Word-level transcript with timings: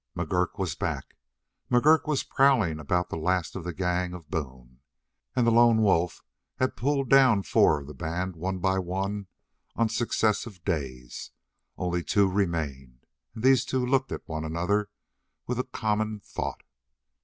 McGurk 0.17 0.57
was 0.57 0.73
back. 0.73 1.15
McGurk 1.69 2.07
was 2.07 2.23
prowling 2.23 2.79
about 2.79 3.09
the 3.11 3.17
last 3.17 3.55
of 3.55 3.63
the 3.63 3.71
gang 3.71 4.13
of 4.15 4.31
Boone, 4.31 4.79
and 5.35 5.45
the 5.45 5.51
lone 5.51 5.83
wolf 5.83 6.23
had 6.55 6.75
pulled 6.75 7.07
down 7.07 7.43
four 7.43 7.79
of 7.81 7.85
the 7.85 7.93
band 7.93 8.35
one 8.35 8.57
by 8.57 8.79
one 8.79 9.27
on 9.75 9.89
successive 9.89 10.65
days. 10.65 11.29
Only 11.77 12.03
two 12.03 12.27
remained, 12.27 13.05
and 13.35 13.43
these 13.43 13.63
two 13.63 13.85
looked 13.85 14.11
at 14.11 14.27
one 14.27 14.43
another 14.43 14.89
with 15.45 15.59
a 15.59 15.63
common 15.65 16.19
thought. 16.19 16.63